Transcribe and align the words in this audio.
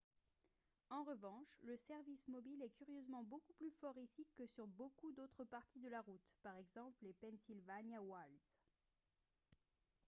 en 0.89 1.03
revanche 1.03 1.59
le 1.61 1.77
service 1.77 2.27
mobile 2.27 2.59
est 2.63 2.71
curieusement 2.71 3.21
beaucoup 3.21 3.53
plus 3.53 3.69
fort 3.69 3.99
ici 3.99 4.25
que 4.35 4.47
sur 4.47 4.65
beaucoup 4.65 5.11
d'autres 5.11 5.43
parties 5.43 5.79
de 5.79 5.89
la 5.89 6.01
route 6.01 6.33
par 6.41 6.57
exemple 6.57 6.97
les 7.03 7.13
pennsylvania 7.13 8.01
wilds 8.01 8.49